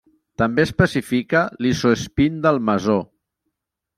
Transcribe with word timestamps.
També 0.41 0.63
especifica 0.67 1.43
l'isoespín 1.65 2.41
del 2.47 2.59
mesó. 2.71 2.99